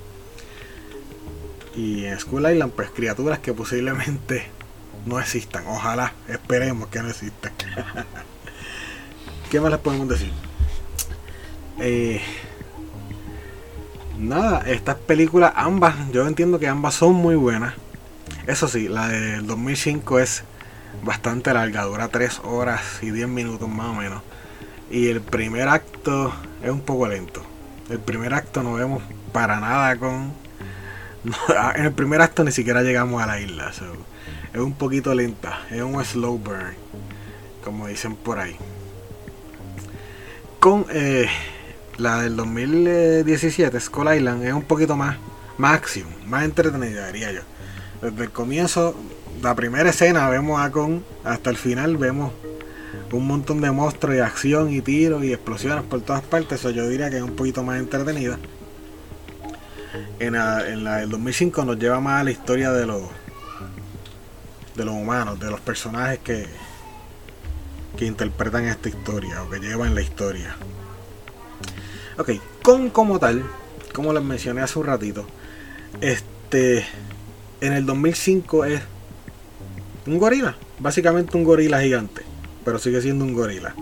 Y 1.75 2.05
en 2.05 2.19
School 2.19 2.51
Island, 2.51 2.73
pues 2.73 2.91
criaturas 2.91 3.39
que 3.39 3.53
posiblemente 3.53 4.47
no 5.07 5.21
existan. 5.21 5.67
Ojalá, 5.67 6.13
esperemos 6.29 6.89
que 6.89 7.03
no 7.03 7.09
existan. 7.09 7.53
¿Qué 9.51 9.61
más 9.61 9.71
les 9.71 9.81
podemos 9.81 10.09
decir? 10.09 10.33
Eh, 11.79 12.21
nada, 14.19 14.63
estas 14.67 14.97
películas, 14.97 15.53
ambas, 15.57 15.95
yo 16.13 16.27
entiendo 16.27 16.59
que 16.59 16.69
ambas 16.69 16.95
son 16.95 17.15
muy 17.15 17.35
buenas. 17.35 17.75
Eso 18.47 18.69
sí, 18.69 18.89
la 18.89 19.09
del 19.09 19.47
2005 19.47 20.19
es 20.19 20.45
bastante 21.03 21.53
larga, 21.55 21.83
dura 21.85 22.09
3 22.09 22.41
horas 22.45 22.99
y 23.03 23.11
10 23.11 23.29
minutos 23.29 23.69
más 23.69 23.87
o 23.87 23.95
menos. 23.95 24.23
Y 24.91 25.09
el 25.09 25.21
primer 25.21 25.69
acto 25.69 26.33
es 26.63 26.71
un 26.71 26.81
poco 26.81 27.07
lento. 27.07 27.43
El 27.89 28.01
primer 28.01 28.35
acto 28.35 28.63
no 28.63 28.75
vemos 28.75 29.03
para 29.33 29.61
nada 29.61 29.97
con... 29.97 30.33
en 31.77 31.85
el 31.85 31.93
primer 31.93 32.21
acto 32.21 32.45
ni 32.45 32.53
siquiera 32.53 32.83
llegamos 32.83 33.23
a 33.23 33.27
la 33.27 33.41
isla. 33.41 33.71
es 34.53 34.61
un 34.61 34.73
poquito 34.73 35.15
lenta, 35.15 35.61
es 35.71 35.83
un 35.83 36.05
slow 36.05 36.39
burn, 36.39 36.75
como 37.65 37.87
dicen 37.87 38.17
por 38.17 38.39
ahí. 38.39 38.57
Con... 40.59 40.87
Eh, 40.91 41.29
la 42.01 42.23
del 42.23 42.35
2017, 42.35 43.79
Skull 43.79 44.15
Island, 44.15 44.45
es 44.45 44.55
un 44.55 44.63
poquito 44.63 44.97
más, 44.97 45.19
máximo, 45.59 46.11
más 46.27 46.45
entretenida, 46.45 47.07
diría 47.09 47.33
yo. 47.33 47.43
Desde 48.01 48.25
el 48.25 48.31
comienzo, 48.31 48.97
la 49.43 49.55
primera 49.55 49.91
escena 49.91 50.29
vemos 50.31 50.61
a 50.61 50.71
Con, 50.71 51.05
hasta 51.25 51.51
el 51.51 51.59
final 51.59 51.99
vemos 51.99 52.33
un 53.13 53.27
montón 53.27 53.61
de 53.61 53.71
monstruos 53.71 54.17
y 54.17 54.21
acción 54.21 54.73
y 54.73 54.81
tiros 54.81 55.25
y 55.25 55.33
explosiones 55.33 55.85
por 55.85 56.01
todas 56.01 56.23
partes. 56.23 56.61
Eso 56.61 56.71
yo 56.71 56.89
diría 56.89 57.11
que 57.11 57.17
es 57.17 57.23
un 57.23 57.37
poquito 57.37 57.63
más 57.63 57.79
entretenida. 57.79 58.39
En 60.19 60.35
la, 60.35 60.69
en 60.69 60.85
la 60.85 60.97
del 60.99 61.11
2005 61.11 61.65
nos 61.65 61.79
lleva 61.79 62.01
más 62.01 62.21
a 62.21 62.25
la 62.25 62.31
historia 62.31 62.73
de 62.73 62.87
los 62.87 63.03
de 64.77 64.85
los 64.85 64.95
humanos, 64.95 65.39
de 65.39 65.51
los 65.51 65.61
personajes 65.61 66.21
que, 66.21 66.47
que 67.97 68.07
interpretan 68.07 68.65
esta 68.65 68.89
historia 68.89 69.43
o 69.43 69.51
que 69.51 69.59
llevan 69.59 69.95
la 69.95 70.01
historia. 70.01 70.57
Ok, 72.19 72.31
con 72.63 72.91
como 72.91 73.19
tal, 73.19 73.45
como 73.93 74.13
les 74.13 74.23
mencioné 74.23 74.63
hace 74.63 74.79
un 74.79 74.87
ratito, 74.87 75.27
este 76.01 76.87
en 77.61 77.73
el 77.73 77.85
2005 77.85 78.65
es 78.65 78.81
un 80.07 80.19
gorila, 80.19 80.57
básicamente 80.79 81.37
un 81.37 81.45
gorila 81.45 81.81
gigante, 81.81 82.23
pero 82.65 82.79
sigue 82.79 83.01
siendo 83.01 83.25
un 83.25 83.35
gorila. 83.35 83.75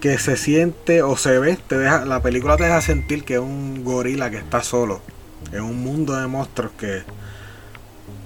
Que 0.00 0.18
se 0.18 0.36
siente 0.36 1.02
o 1.02 1.16
se 1.16 1.38
ve, 1.38 1.56
te 1.66 1.78
deja, 1.78 2.04
la 2.04 2.22
película 2.22 2.56
te 2.56 2.64
deja 2.64 2.80
sentir 2.80 3.24
que 3.24 3.34
es 3.34 3.40
un 3.40 3.84
gorila 3.84 4.30
que 4.30 4.38
está 4.38 4.62
solo 4.62 5.00
en 5.52 5.62
un 5.62 5.82
mundo 5.82 6.14
de 6.16 6.26
monstruos 6.26 6.72
que 6.78 7.02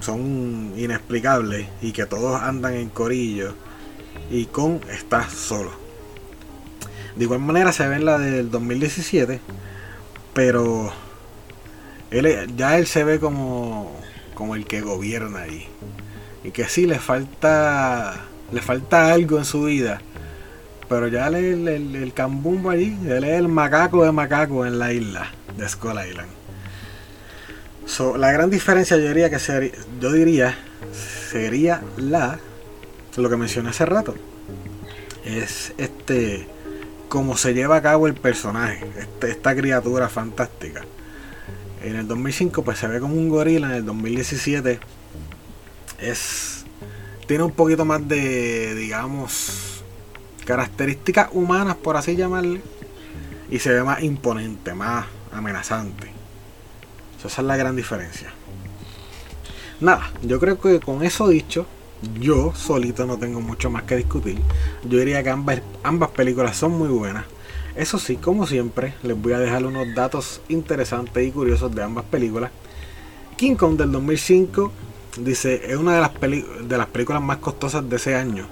son 0.01 0.73
inexplicables 0.77 1.67
y 1.83 1.93
que 1.93 2.07
todos 2.07 2.41
andan 2.41 2.75
en 2.75 2.89
corillo 2.89 3.55
y 4.31 4.47
con 4.47 4.81
está 4.91 5.29
solo. 5.29 5.73
De 7.17 7.25
igual 7.25 7.41
manera 7.41 7.73
se 7.73 7.87
ve 7.89 7.97
en 7.97 8.05
la 8.05 8.19
del 8.19 8.51
2017, 8.51 9.41
pero 10.35 10.93
él, 12.11 12.55
ya 12.57 12.79
él 12.79 12.87
se 12.87 13.05
ve 13.05 13.19
como, 13.19 13.93
como 14.35 14.55
el 14.55 14.67
que 14.67 14.81
gobierna 14.81 15.41
ahí. 15.41 15.67
Y 16.45 16.53
que 16.53 16.69
sí, 16.69 16.87
le 16.87 16.99
falta, 16.99 18.25
le 18.53 18.63
falta 18.63 19.13
algo 19.13 19.39
en 19.39 19.45
su 19.45 19.65
vida. 19.65 20.01
Pero 20.89 21.09
ya 21.09 21.27
él 21.27 21.35
es 21.35 21.45
el, 21.55 21.97
el, 21.97 22.13
cambumbo 22.15 22.71
allí, 22.71 22.97
él 23.07 23.25
es 23.25 23.39
el 23.39 23.49
macaco 23.49 24.05
de 24.05 24.13
macaco 24.13 24.65
en 24.65 24.79
la 24.79 24.93
isla 24.93 25.31
de 25.57 25.69
Skull 25.69 25.99
Island. 26.09 26.31
So, 27.85 28.17
la 28.17 28.33
gran 28.33 28.49
diferencia 28.51 28.97
yo 28.97 29.09
diría 29.09 29.29
que 29.29 29.39
sería, 29.39 29.73
yo 30.01 30.13
diría 30.13 30.57
sería 31.31 31.83
la 31.97 32.39
lo 33.19 33.29
que 33.29 33.37
mencioné 33.37 33.71
hace 33.71 33.85
rato. 33.85 34.15
Es 35.25 35.73
este 35.77 36.47
cómo 37.09 37.37
se 37.37 37.55
lleva 37.55 37.77
a 37.77 37.83
cabo 37.83 38.07
el 38.07 38.15
personaje, 38.15 38.87
este, 38.99 39.31
esta 39.31 39.55
criatura 39.55 40.09
fantástica. 40.09 40.85
En 41.83 41.97
el 41.97 42.07
2005 42.07 42.63
pues 42.63 42.79
se 42.79 42.87
ve 42.87 43.01
como 43.01 43.15
un 43.15 43.29
gorila, 43.29 43.69
en 43.69 43.75
el 43.75 43.85
2017 43.87 44.79
es 46.01 46.58
tiene 47.29 47.45
un 47.45 47.53
poquito 47.53 47.85
más 47.85 48.09
de 48.09 48.75
digamos 48.75 49.85
características 50.47 51.29
humanas 51.33 51.77
por 51.77 51.97
así 51.99 52.17
llamarle 52.17 52.63
y 53.51 53.59
se 53.59 53.71
ve 53.71 53.85
más 53.85 54.03
imponente, 54.03 54.73
más 54.73 55.05
amenazante. 55.31 56.11
esa 57.19 57.29
es 57.29 57.47
la 57.47 57.57
gran 57.57 57.77
diferencia. 57.77 58.33
Nada, 59.81 60.11
yo 60.23 60.41
creo 60.41 60.59
que 60.59 60.81
con 60.81 61.05
eso 61.05 61.29
dicho, 61.29 61.67
yo 62.19 62.55
solito 62.55 63.05
no 63.05 63.19
tengo 63.19 63.43
mucho 63.43 63.69
más 63.69 63.83
que 63.83 63.97
discutir. 63.97 64.41
Yo 64.85 64.99
diría 64.99 65.23
que 65.23 65.29
ambas, 65.29 65.61
ambas 65.83 66.11
películas 66.11 66.57
son 66.57 66.73
muy 66.73 66.89
buenas. 66.89 67.27
Eso 67.77 67.99
sí, 67.99 68.17
como 68.17 68.47
siempre, 68.47 68.95
les 69.03 69.21
voy 69.21 69.35
a 69.35 69.39
dejar 69.39 69.67
unos 69.67 69.95
datos 69.95 70.41
interesantes 70.49 71.27
y 71.27 71.31
curiosos 71.31 71.75
de 71.75 71.83
ambas 71.83 72.07
películas. 72.07 72.51
King 73.37 73.55
Kong 73.55 73.77
del 73.77 73.93
2005 73.93 74.73
dice 75.25 75.63
es 75.71 75.77
una 75.77 75.95
de 75.95 76.01
las, 76.01 76.13
de 76.69 76.79
las 76.79 76.87
películas 76.87 77.23
más 77.23 77.39
costosas 77.39 77.89
de 77.89 77.97
ese 77.97 78.15
año. 78.15 78.47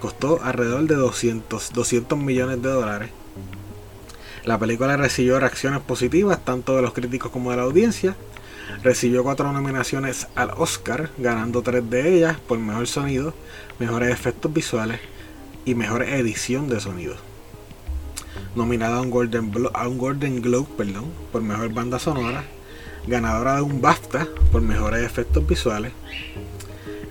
Costó 0.00 0.40
alrededor 0.42 0.82
de 0.82 0.94
200, 0.94 1.72
200 1.72 2.18
millones 2.18 2.62
de 2.62 2.68
dólares. 2.68 3.10
La 4.44 4.58
película 4.58 4.96
recibió 4.96 5.40
reacciones 5.40 5.80
positivas 5.80 6.44
tanto 6.44 6.76
de 6.76 6.82
los 6.82 6.92
críticos 6.92 7.32
como 7.32 7.50
de 7.50 7.56
la 7.56 7.64
audiencia. 7.64 8.14
Recibió 8.82 9.24
cuatro 9.24 9.52
nominaciones 9.52 10.28
al 10.34 10.50
Oscar, 10.56 11.10
ganando 11.18 11.62
tres 11.62 11.88
de 11.90 12.16
ellas 12.16 12.36
por 12.46 12.58
mejor 12.58 12.86
sonido, 12.86 13.34
mejores 13.78 14.10
efectos 14.10 14.52
visuales 14.52 15.00
y 15.64 15.74
mejor 15.74 16.02
edición 16.04 16.68
de 16.68 16.78
sonido. 16.80 17.16
Nominada 18.54 18.98
a 18.98 19.00
un 19.00 19.10
Golden, 19.10 19.52
a 19.74 19.88
un 19.88 19.98
Golden 19.98 20.40
Globe 20.40 20.68
perdón, 20.76 21.06
por 21.32 21.42
mejor 21.42 21.72
banda 21.72 21.98
sonora, 21.98 22.44
ganadora 23.06 23.56
de 23.56 23.62
un 23.62 23.80
BAFTA 23.80 24.28
por 24.50 24.62
mejores 24.62 25.04
efectos 25.04 25.46
visuales. 25.46 25.92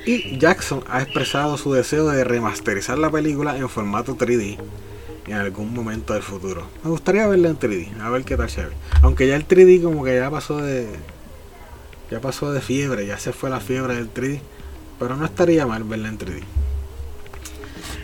Y 0.06 0.38
Jackson 0.38 0.84
ha 0.88 1.02
expresado 1.02 1.58
su 1.58 1.74
deseo 1.74 2.08
de 2.08 2.24
remasterizar 2.24 2.98
la 2.98 3.10
película 3.10 3.58
en 3.58 3.68
formato 3.70 4.16
3D 4.16 4.60
en 5.28 5.34
algún 5.34 5.74
momento 5.74 6.14
del 6.14 6.22
futuro. 6.22 6.68
Me 6.84 6.92
gustaría 6.92 7.28
verla 7.28 7.50
en 7.50 7.58
3D, 7.58 8.00
a 8.00 8.10
ver 8.10 8.24
qué 8.24 8.38
tal 8.38 8.50
se 8.50 8.66
ve. 8.66 8.72
Aunque 9.02 9.28
ya 9.28 9.36
el 9.36 9.48
3D 9.48 9.82
como 9.82 10.04
que 10.04 10.16
ya 10.16 10.30
pasó 10.30 10.58
de, 10.58 10.88
ya 12.12 12.22
pasó 12.22 12.52
de 12.52 12.62
fiebre, 12.62 13.08
ya 13.08 13.18
se 13.18 13.34
fue 13.34 13.50
la 13.50 13.60
fiebre 13.60 13.96
del 13.96 14.14
3D. 14.14 14.42
Pero 15.00 15.16
no 15.18 15.26
estaría 15.26 15.66
mal 15.66 15.84
verla 15.84 16.10
en 16.10 16.18
3D. 16.18 16.44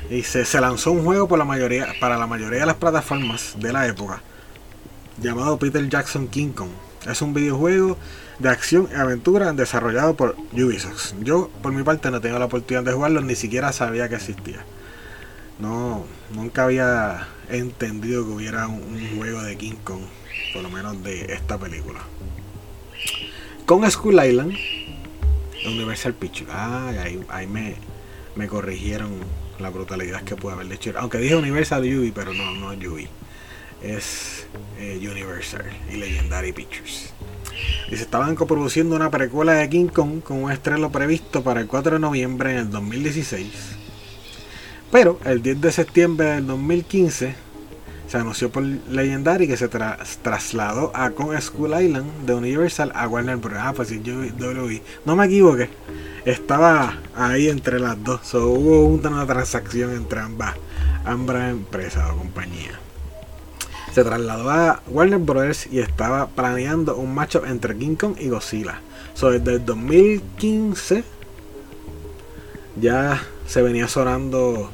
Y 0.10 0.24
se, 0.24 0.60
lanzó 0.60 0.92
un 0.92 1.06
juego 1.06 1.28
por 1.28 1.40
la 1.40 1.46
mayoría, 1.46 1.88
para 2.01 2.18
la 2.18 2.28
mayoría 2.28 2.62
de 2.62 2.66
las 2.66 2.75
plataformas 2.75 3.56
de 3.58 3.72
la 3.72 3.88
época. 3.88 4.22
Llamado 5.22 5.58
Peter 5.58 5.88
Jackson 5.88 6.28
King 6.28 6.50
Kong. 6.50 6.72
Es 7.10 7.22
un 7.22 7.34
videojuego 7.34 7.98
de 8.39 8.50
acción 8.50 8.88
y 8.91 8.96
aventura 8.96 9.53
desarrollado 9.53 10.15
por 10.15 10.36
Ubisoft. 10.53 11.13
Yo 11.22 11.50
por 11.62 11.72
mi 11.74 11.84
parte 11.84 12.12
no 12.12 12.22
tengo 12.22 12.38
la 12.39 12.46
oportunidad 12.46 12.84
de 12.84 12.93
jugarlo, 12.93 13.22
ni 13.22 13.36
siquiera 13.36 13.72
sabía 13.72 14.10
que 14.10 14.15
existía. 14.15 14.65
No, 15.60 16.05
nunca 16.34 16.63
había 16.63 17.27
entendido 17.50 18.25
que 18.25 18.31
hubiera 18.31 18.67
un, 18.67 19.17
juego 19.17 19.41
de 19.43 19.58
King 19.58 19.75
Kong, 19.84 20.01
por 20.53 20.63
lo 20.63 20.70
menos 20.70 21.03
de 21.03 21.34
esta 21.34 21.58
película 21.58 22.01
con 23.72 23.89
School 23.89 24.22
Island, 24.22 24.53
Universal 25.65 26.13
Pictures. 26.13 26.51
Ah, 26.53 26.89
ahí, 27.03 27.24
ahí 27.29 27.48
me, 27.48 27.75
me, 28.36 28.48
corrigieron 28.48 29.12
la 29.60 29.70
brutalidad 29.70 30.24
que 30.24 30.36
puede 30.36 30.58
haber 30.58 30.70
hecho. 30.74 30.91
Aunque 30.98 31.20
dije 31.20 31.38
Universal 31.38 31.81
UI, 31.84 32.12
pero 32.12 32.34
no, 32.34 32.51
no 32.53 32.70
UI. 32.70 33.08
Es 33.84 34.46
eh, 34.80 34.98
Universal 35.00 35.66
y 35.92 35.98
Legendary 35.98 36.52
Pictures. 36.52 37.14
Y 37.92 37.96
se 37.98 38.04
estaban 38.04 38.36
coproduciendo 38.36 38.96
una 38.96 39.12
precuela 39.12 39.54
de 39.54 39.70
King 39.70 39.88
Kong 39.88 40.22
con 40.22 40.44
un 40.44 40.52
estreno 40.52 40.92
previsto 40.92 41.44
para 41.44 41.60
el 41.62 41.68
4 41.68 41.94
de 41.94 42.00
noviembre 42.00 42.52
en 42.52 42.58
el 42.58 42.70
2016. 42.70 43.52
Pero 44.92 45.20
el 45.26 45.42
10 45.42 45.62
de 45.62 45.72
septiembre 45.72 46.28
del 46.28 46.48
2015 46.48 47.36
se 48.12 48.18
anunció 48.18 48.52
por 48.52 48.64
Legendary 48.64 49.48
que 49.48 49.56
se 49.56 49.70
tra 49.70 49.98
trasladó 50.22 50.92
a 50.94 51.12
Con 51.12 51.40
School 51.42 51.82
Island 51.82 52.26
de 52.26 52.34
Universal 52.34 52.92
a 52.94 53.08
Warner 53.08 53.38
Bros. 53.38 53.58
Ah, 53.58 53.72
pues 53.74 53.88
sí, 53.88 54.02
yo 54.04 54.20
vi. 54.20 54.82
No 55.06 55.16
me 55.16 55.26
equivoqué. 55.28 55.70
Estaba 56.26 57.00
ahí 57.16 57.48
entre 57.48 57.80
las 57.80 58.04
dos. 58.04 58.20
So, 58.28 58.50
hubo 58.50 58.86
una 58.86 59.26
transacción 59.26 59.96
entre 59.96 60.20
ambas, 60.20 60.56
ambas 61.06 61.52
empresas 61.52 62.12
o 62.12 62.18
compañías. 62.18 62.91
Se 63.94 64.04
trasladó 64.06 64.50
a 64.50 64.82
Warner 64.88 65.20
Bros. 65.20 65.68
y 65.68 65.80
estaba 65.80 66.28
planeando 66.28 66.96
un 66.96 67.14
matchup 67.14 67.46
entre 67.46 67.78
King 67.78 67.96
Kong 67.96 68.16
y 68.20 68.30
Godzilla. 68.30 68.80
So, 69.14 69.32
desde 69.32 69.56
el 69.56 69.66
2015 69.66 71.04
ya 72.80 73.22
se 73.46 73.62
venía 73.62 73.90
sonando 73.90 74.72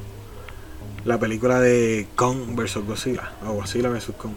la 1.04 1.18
película 1.18 1.60
de 1.60 2.06
Kong 2.14 2.54
vs 2.54 2.76
Godzilla 2.86 3.32
o 3.44 3.54
Godzilla 3.54 3.88
vs 3.88 4.12
Kong. 4.16 4.34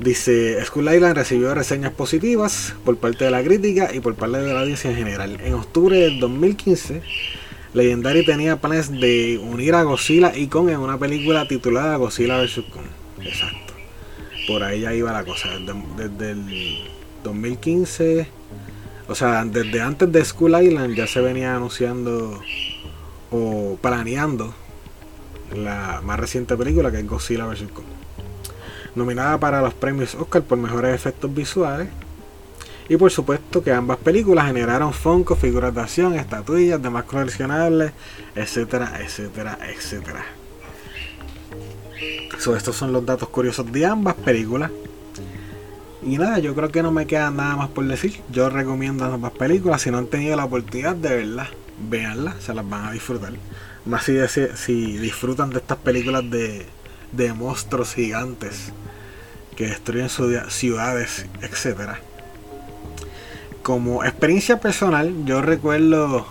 Dice, 0.00 0.64
Skull 0.64 0.94
Island 0.94 1.16
recibió 1.16 1.54
reseñas 1.54 1.92
positivas 1.92 2.74
por 2.84 2.96
parte 2.96 3.24
de 3.24 3.32
la 3.32 3.42
crítica 3.42 3.92
y 3.92 4.00
por 4.00 4.14
parte 4.14 4.38
de 4.38 4.54
la 4.54 4.60
audiencia 4.60 4.90
en 4.90 4.96
general. 4.96 5.40
En 5.40 5.54
octubre 5.54 5.98
del 5.98 6.20
2015, 6.20 7.02
Legendary 7.78 8.24
tenía 8.24 8.60
planes 8.60 8.90
de 8.90 9.38
unir 9.40 9.76
a 9.76 9.84
Godzilla 9.84 10.36
y 10.36 10.48
Kong 10.48 10.68
en 10.68 10.80
una 10.80 10.98
película 10.98 11.46
titulada 11.46 11.94
Godzilla 11.96 12.42
vs. 12.42 12.64
Kong. 12.72 12.84
Exacto. 13.24 13.72
Por 14.48 14.64
ahí 14.64 14.80
ya 14.80 14.92
iba 14.92 15.12
la 15.12 15.24
cosa. 15.24 15.48
Desde, 15.60 16.08
desde 16.08 16.30
el 16.32 16.78
2015, 17.22 18.28
o 19.06 19.14
sea, 19.14 19.44
desde 19.44 19.80
antes 19.80 20.10
de 20.10 20.24
Skull 20.24 20.60
Island 20.60 20.96
ya 20.96 21.06
se 21.06 21.20
venía 21.20 21.54
anunciando 21.54 22.42
o 23.30 23.78
planeando 23.80 24.52
la 25.54 26.00
más 26.02 26.18
reciente 26.18 26.56
película 26.56 26.90
que 26.90 26.98
es 26.98 27.06
Godzilla 27.06 27.46
vs. 27.46 27.70
Kong. 27.72 27.86
Nominada 28.96 29.38
para 29.38 29.62
los 29.62 29.74
premios 29.74 30.16
Oscar 30.16 30.42
por 30.42 30.58
mejores 30.58 30.96
efectos 30.96 31.32
visuales. 31.32 31.88
Y 32.88 32.96
por 32.96 33.10
supuesto 33.10 33.62
que 33.62 33.70
ambas 33.70 33.98
películas 33.98 34.46
generaron 34.46 34.92
Funko, 34.92 35.36
figuras 35.36 35.74
de 35.74 35.80
acción, 35.80 36.14
estatuillas, 36.14 36.82
demás 36.82 37.04
coleccionables, 37.04 37.92
etcétera, 38.34 38.98
etcétera, 39.02 39.58
etcétera. 39.68 40.24
Estos 42.56 42.76
son 42.76 42.92
los 42.92 43.04
datos 43.04 43.28
curiosos 43.28 43.70
de 43.70 43.84
ambas 43.84 44.14
películas. 44.14 44.70
Y 46.02 46.16
nada, 46.16 46.38
yo 46.38 46.54
creo 46.54 46.70
que 46.70 46.82
no 46.82 46.90
me 46.92 47.06
queda 47.06 47.30
nada 47.30 47.56
más 47.56 47.68
por 47.68 47.84
decir. 47.84 48.20
Yo 48.30 48.48
recomiendo 48.48 49.04
ambas 49.04 49.32
películas. 49.32 49.82
Si 49.82 49.90
no 49.90 49.98
han 49.98 50.06
tenido 50.06 50.36
la 50.36 50.44
oportunidad 50.44 50.96
de 50.96 51.16
verlas, 51.16 51.48
véanlas, 51.90 52.36
se 52.42 52.54
las 52.54 52.68
van 52.68 52.86
a 52.86 52.92
disfrutar. 52.92 53.34
Más 53.84 54.04
si, 54.04 54.16
si 54.54 54.96
disfrutan 54.96 55.50
de 55.50 55.58
estas 55.58 55.78
películas 55.78 56.30
de, 56.30 56.64
de 57.12 57.32
monstruos 57.32 57.94
gigantes 57.94 58.72
que 59.56 59.66
destruyen 59.66 60.08
ciudades, 60.08 61.26
etc. 61.42 61.98
Como 63.68 64.02
experiencia 64.02 64.58
personal, 64.60 65.26
yo 65.26 65.42
recuerdo, 65.42 66.26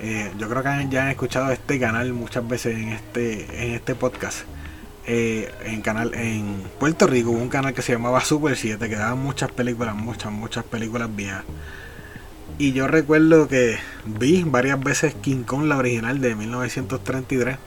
eh, 0.00 0.32
yo 0.38 0.48
creo 0.48 0.62
que 0.62 0.88
ya 0.88 1.02
han 1.02 1.08
escuchado 1.10 1.52
este 1.52 1.78
canal 1.78 2.14
muchas 2.14 2.48
veces 2.48 2.78
en 2.78 2.88
este, 2.88 3.66
en 3.66 3.74
este 3.74 3.94
podcast, 3.94 4.44
eh, 5.04 5.52
en 5.66 5.82
canal 5.82 6.14
en 6.14 6.62
Puerto 6.80 7.06
Rico 7.06 7.32
hubo 7.32 7.38
un 7.38 7.50
canal 7.50 7.74
que 7.74 7.82
se 7.82 7.92
llamaba 7.92 8.22
Super 8.22 8.56
7 8.56 8.88
que 8.88 8.96
daba 8.96 9.14
muchas 9.14 9.52
películas, 9.52 9.94
muchas, 9.94 10.32
muchas 10.32 10.64
películas 10.64 11.14
viejas. 11.14 11.44
Y 12.56 12.72
yo 12.72 12.88
recuerdo 12.88 13.46
que 13.46 13.76
vi 14.06 14.42
varias 14.42 14.80
veces 14.80 15.14
King 15.14 15.42
Kong, 15.42 15.64
la 15.64 15.76
original 15.76 16.18
de 16.22 16.34
1933, 16.34 17.58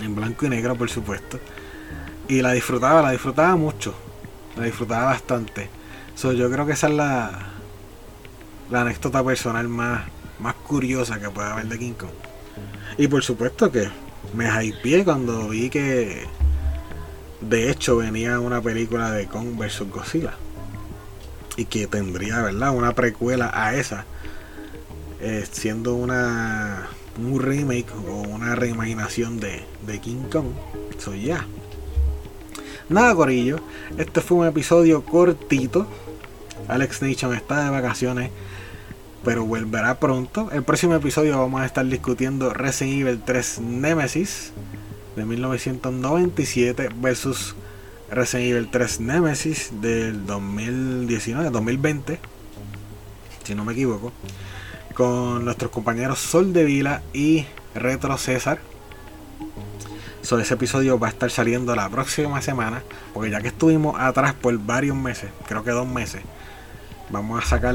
en 0.00 0.14
blanco 0.14 0.46
y 0.46 0.48
negro 0.48 0.76
por 0.76 0.90
supuesto. 0.90 1.40
Y 2.28 2.40
la 2.40 2.52
disfrutaba, 2.52 3.02
la 3.02 3.10
disfrutaba 3.10 3.56
mucho, 3.56 3.96
la 4.56 4.62
disfrutaba 4.62 5.06
bastante. 5.06 5.68
So, 6.14 6.32
yo 6.32 6.48
creo 6.48 6.64
que 6.64 6.74
esa 6.74 6.86
es 6.86 6.94
la, 6.94 7.53
la 8.70 8.82
anécdota 8.82 9.22
personal 9.24 9.68
más, 9.68 10.04
más 10.38 10.54
curiosa 10.54 11.20
que 11.20 11.30
puede 11.30 11.48
haber 11.48 11.66
de 11.66 11.78
King 11.78 11.92
Kong. 11.92 12.10
Y 12.96 13.08
por 13.08 13.22
supuesto 13.22 13.70
que 13.70 13.88
me 14.34 14.48
hypeé 14.64 15.04
cuando 15.04 15.48
vi 15.48 15.70
que 15.70 16.26
de 17.40 17.70
hecho 17.70 17.96
venía 17.96 18.40
una 18.40 18.60
película 18.60 19.10
de 19.10 19.26
Kong 19.26 19.56
vs 19.56 19.90
Godzilla. 19.90 20.34
Y 21.56 21.66
que 21.66 21.86
tendría 21.86 22.42
verdad 22.42 22.74
una 22.74 22.94
precuela 22.94 23.50
a 23.54 23.76
esa 23.76 24.06
eh, 25.20 25.46
siendo 25.50 25.94
una 25.94 26.88
un 27.16 27.40
remake 27.40 27.86
o 28.08 28.22
una 28.22 28.56
reimaginación 28.56 29.38
de, 29.38 29.64
de 29.86 30.00
King 30.00 30.24
Kong. 30.30 30.46
So 30.98 31.14
ya 31.14 31.46
nada 32.88 33.14
corillo. 33.14 33.60
Este 33.96 34.20
fue 34.20 34.38
un 34.38 34.46
episodio 34.46 35.02
cortito 35.04 35.86
Alex 36.68 37.02
Nation 37.02 37.34
está 37.34 37.64
de 37.64 37.70
vacaciones 37.70 38.30
pero 39.24 39.44
volverá 39.44 39.98
pronto. 39.98 40.50
El 40.52 40.62
próximo 40.62 40.94
episodio 40.94 41.38
vamos 41.38 41.62
a 41.62 41.66
estar 41.66 41.84
discutiendo 41.86 42.52
Resident 42.52 43.00
Evil 43.00 43.22
3 43.24 43.60
Nemesis 43.60 44.52
de 45.16 45.24
1997 45.24 46.90
versus 46.96 47.54
Resident 48.10 48.50
Evil 48.50 48.70
3 48.70 49.00
Nemesis 49.00 49.72
del 49.80 50.26
2019, 50.26 51.50
2020, 51.50 52.18
si 53.44 53.54
no 53.54 53.64
me 53.64 53.72
equivoco, 53.72 54.12
con 54.94 55.44
nuestros 55.44 55.70
compañeros 55.70 56.18
Sol 56.18 56.52
de 56.52 56.64
Vila 56.64 57.02
y 57.14 57.46
Retro 57.74 58.18
César. 58.18 58.58
So, 60.20 60.38
ese 60.38 60.54
episodio 60.54 60.98
va 60.98 61.08
a 61.08 61.10
estar 61.10 61.30
saliendo 61.30 61.74
la 61.76 61.88
próxima 61.88 62.40
semana, 62.40 62.82
porque 63.12 63.30
ya 63.30 63.40
que 63.40 63.48
estuvimos 63.48 63.98
atrás 63.98 64.34
por 64.34 64.56
varios 64.58 64.96
meses, 64.96 65.30
creo 65.46 65.64
que 65.64 65.70
dos 65.70 65.86
meses, 65.86 66.22
Vamos 67.10 67.44
a 67.44 67.46
sacar 67.46 67.74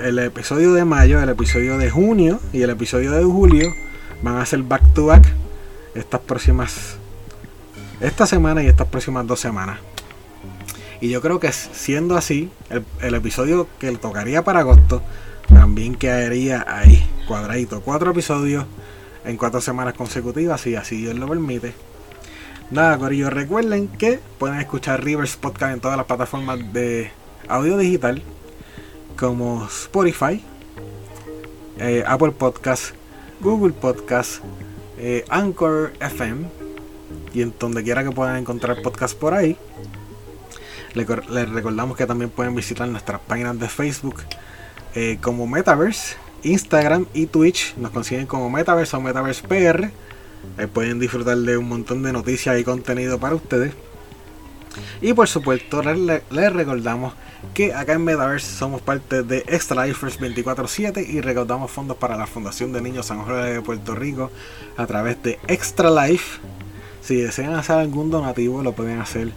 el 0.00 0.18
episodio 0.18 0.72
de 0.72 0.84
mayo, 0.84 1.22
el 1.22 1.28
episodio 1.28 1.76
de 1.76 1.90
junio 1.90 2.40
y 2.52 2.62
el 2.62 2.70
episodio 2.70 3.12
de 3.12 3.22
julio. 3.22 3.72
Van 4.22 4.36
a 4.38 4.46
ser 4.46 4.62
back 4.62 4.94
to 4.94 5.06
back 5.06 5.26
estas 5.94 6.20
próximas. 6.20 6.96
Esta 8.00 8.26
semana 8.26 8.62
y 8.62 8.66
estas 8.66 8.88
próximas 8.88 9.26
dos 9.26 9.40
semanas. 9.40 9.78
Y 11.00 11.10
yo 11.10 11.20
creo 11.20 11.38
que 11.38 11.52
siendo 11.52 12.16
así, 12.16 12.50
el, 13.00 13.14
episodio 13.14 13.68
que 13.78 13.92
tocaría 13.92 14.42
para 14.42 14.60
agosto 14.60 15.02
también 15.48 15.94
quedaría 15.94 16.64
ahí, 16.66 17.06
cuadradito. 17.28 17.82
Cuatro 17.82 18.12
episodios 18.12 18.64
en 19.26 19.36
cuatro 19.36 19.60
semanas 19.60 19.94
consecutivas, 19.94 20.66
y 20.66 20.76
así 20.76 20.96
Dios 20.96 21.14
lo 21.14 21.28
permite. 21.28 21.74
Nada, 22.70 22.96
Corillo, 22.96 23.28
recuerden 23.28 23.88
que 23.88 24.18
pueden 24.38 24.58
escuchar 24.60 25.04
Rivers 25.04 25.36
Podcast 25.36 25.74
en 25.74 25.80
todas 25.80 25.98
las 25.98 26.06
plataformas 26.06 26.72
de 26.72 27.10
audio 27.48 27.76
digital 27.76 28.22
como 29.16 29.66
Spotify, 29.66 30.42
eh, 31.78 32.04
Apple 32.06 32.32
Podcast, 32.32 32.94
Google 33.40 33.72
Podcast, 33.72 34.42
eh, 34.98 35.24
Anchor 35.28 35.92
FM 36.00 36.46
y 37.32 37.42
en 37.42 37.54
donde 37.58 37.82
quiera 37.82 38.04
que 38.04 38.10
puedan 38.10 38.36
encontrar 38.36 38.82
podcast 38.82 39.16
por 39.16 39.34
ahí. 39.34 39.56
Les, 40.94 41.06
recordamos 41.06 41.96
que 41.96 42.06
también 42.06 42.30
pueden 42.30 42.54
visitar 42.54 42.86
nuestras 42.88 43.20
páginas 43.20 43.58
de 43.58 43.68
Facebook 43.68 44.22
eh, 44.94 45.18
como 45.20 45.46
Metaverse, 45.46 46.16
Instagram 46.44 47.06
y 47.14 47.26
Twitch. 47.26 47.74
Nos 47.76 47.90
consiguen 47.90 48.26
como 48.26 48.48
Metaverse 48.50 48.96
o 48.96 49.00
Metaverse 49.00 49.42
PR. 49.46 49.90
pueden 50.68 51.00
disfrutar 51.00 51.36
de 51.36 51.56
un 51.56 51.68
montón 51.68 52.02
de 52.02 52.12
noticias 52.12 52.58
y 52.60 52.64
contenido 52.64 53.18
para 53.18 53.34
ustedes. 53.34 53.74
Y 55.00 55.12
por 55.12 55.28
supuesto, 55.28 55.82
les 55.82 56.52
recordamos 56.52 57.14
que 57.52 57.74
acá 57.74 57.94
en 57.94 58.04
Metaverse 58.04 58.56
somos 58.56 58.80
parte 58.80 59.22
de 59.22 59.38
Extra 59.46 59.86
Lifers 59.86 60.18
24-7 60.18 61.06
y 61.06 61.20
recaudamos 61.20 61.70
fondos 61.70 61.96
para 61.96 62.16
la 62.16 62.26
Fundación 62.26 62.72
de 62.72 62.80
Niños 62.80 63.06
San 63.06 63.22
Jorge 63.22 63.54
de 63.54 63.62
Puerto 63.62 63.94
Rico 63.94 64.30
a 64.76 64.86
través 64.86 65.22
de 65.22 65.38
Extra 65.46 65.90
Life. 65.90 66.40
Si 67.02 67.16
desean 67.16 67.54
hacer 67.54 67.76
algún 67.76 68.10
donativo, 68.10 68.62
lo 68.62 68.72
pueden 68.72 69.00
hacer 69.00 69.32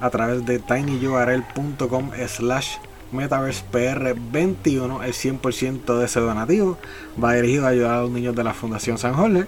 a 0.00 0.10
través 0.10 0.46
de 0.46 0.58
tinyurl.com 0.58 2.10
slash 2.26 2.76
metaversepr21 3.12 5.04
el 5.04 5.12
100% 5.12 5.98
de 5.98 6.04
ese 6.04 6.20
donativo 6.20 6.78
va 7.22 7.34
dirigido 7.34 7.66
a 7.66 7.70
ayudar 7.70 7.94
a 7.94 8.02
los 8.02 8.10
niños 8.10 8.34
de 8.34 8.44
la 8.44 8.54
Fundación 8.54 8.98
San 8.98 9.14
Jorge 9.14 9.46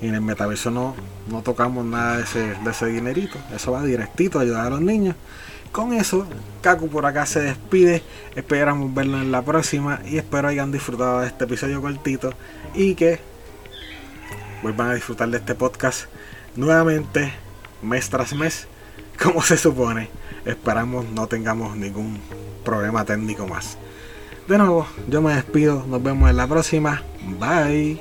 y 0.00 0.08
en 0.08 0.14
el 0.14 0.20
metaverso 0.20 0.70
no, 0.70 0.94
no 1.28 1.42
tocamos 1.42 1.84
nada 1.84 2.16
de 2.16 2.24
ese, 2.24 2.54
de 2.54 2.70
ese 2.70 2.86
dinerito 2.86 3.38
eso 3.54 3.72
va 3.72 3.84
directito 3.84 4.38
a 4.38 4.42
ayudar 4.42 4.66
a 4.66 4.70
los 4.70 4.80
niños 4.80 5.14
con 5.72 5.92
eso, 5.92 6.26
Kaku 6.62 6.88
por 6.88 7.06
acá 7.06 7.26
se 7.26 7.40
despide. 7.40 8.02
Esperamos 8.34 8.92
verlo 8.94 9.18
en 9.18 9.30
la 9.30 9.42
próxima 9.42 10.00
y 10.06 10.18
espero 10.18 10.48
hayan 10.48 10.72
disfrutado 10.72 11.20
de 11.20 11.26
este 11.26 11.44
episodio 11.44 11.80
cortito 11.80 12.32
y 12.74 12.94
que 12.94 13.20
vuelvan 14.62 14.90
a 14.90 14.94
disfrutar 14.94 15.28
de 15.28 15.38
este 15.38 15.54
podcast 15.54 16.06
nuevamente 16.56 17.32
mes 17.82 18.08
tras 18.08 18.34
mes, 18.34 18.66
como 19.22 19.42
se 19.42 19.56
supone. 19.56 20.08
Esperamos 20.44 21.06
no 21.10 21.26
tengamos 21.26 21.76
ningún 21.76 22.18
problema 22.64 23.04
técnico 23.04 23.46
más. 23.46 23.76
De 24.48 24.56
nuevo, 24.56 24.86
yo 25.08 25.20
me 25.20 25.34
despido, 25.34 25.84
nos 25.86 26.02
vemos 26.02 26.30
en 26.30 26.36
la 26.38 26.46
próxima. 26.46 27.02
Bye. 27.38 28.00